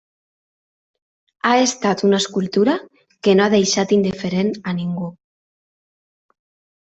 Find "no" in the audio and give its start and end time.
3.39-3.45